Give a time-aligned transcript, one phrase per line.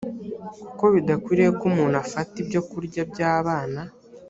[0.69, 3.81] kuko bidakwiriye ko umuntu afata ibyo kurya by’abana